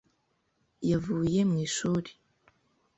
yavuye 0.89 1.39
mu 1.49 1.57
ishuri. 1.67 2.09